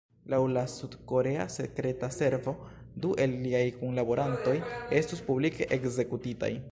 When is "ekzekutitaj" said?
5.79-6.55